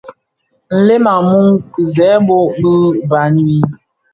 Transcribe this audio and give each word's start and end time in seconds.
Nlem 0.77 1.05
a 1.13 1.15
mum 1.29 1.47
ki 1.71 1.81
zerbo, 1.93 2.37
bi 2.61 2.71
bag 3.09 3.33
wii, 3.45 3.65